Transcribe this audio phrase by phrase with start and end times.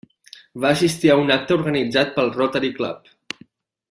[0.63, 3.13] Va assistir a un acte organitzat pel Rotary Club.